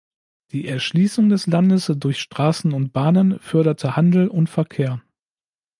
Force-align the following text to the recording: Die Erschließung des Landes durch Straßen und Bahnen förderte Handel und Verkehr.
Die 0.49 0.67
Erschließung 0.67 1.29
des 1.29 1.45
Landes 1.45 1.93
durch 1.95 2.17
Straßen 2.21 2.73
und 2.73 2.91
Bahnen 2.91 3.37
förderte 3.37 3.95
Handel 3.95 4.29
und 4.29 4.49
Verkehr. 4.49 4.99